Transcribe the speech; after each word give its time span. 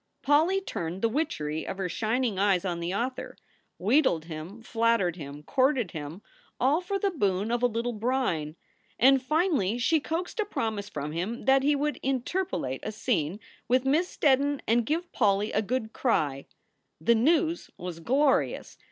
Polly 0.23 0.59
turned 0.59 1.03
the 1.03 1.09
witchery 1.09 1.63
of 1.67 1.77
her 1.77 1.87
shining 1.87 2.39
eyes 2.39 2.65
on 2.65 2.79
the 2.79 2.91
author, 2.91 3.37
wheedled 3.77 4.25
him, 4.25 4.63
flattered 4.63 5.15
him, 5.15 5.43
courted 5.43 5.91
him, 5.91 6.23
all 6.59 6.81
for 6.81 6.97
the 6.97 7.11
boon 7.11 7.51
of 7.51 7.61
a 7.61 7.67
little 7.67 7.93
brine. 7.93 8.55
And 8.97 9.21
finally 9.21 9.77
she 9.77 9.99
coaxed 9.99 10.39
a 10.39 10.45
promise 10.45 10.89
from 10.89 11.11
him 11.11 11.45
that 11.45 11.61
he 11.61 11.75
would 11.75 11.99
interpolate 12.01 12.79
a 12.81 12.91
scene 12.91 13.39
with 13.67 13.85
Miss 13.85 14.09
Steddon 14.17 14.59
and 14.67 14.87
give 14.87 15.11
Polly 15.11 15.51
a 15.51 15.61
good 15.61 15.93
cry. 15.93 16.47
The 16.99 17.13
news 17.13 17.69
was 17.77 17.99
glorious. 17.99 18.79